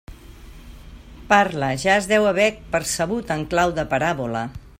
Parle, 1.33 1.69
ja 1.83 1.91
es 1.99 2.09
deu 2.13 2.27
haver 2.31 2.49
percebut, 2.73 3.35
en 3.39 3.49
clau 3.53 3.77
de 3.81 3.87
paràbola. 3.95 4.45